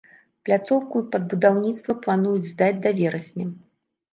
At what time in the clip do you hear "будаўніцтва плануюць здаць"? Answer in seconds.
1.33-2.79